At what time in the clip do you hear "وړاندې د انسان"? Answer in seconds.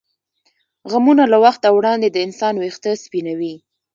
1.71-2.53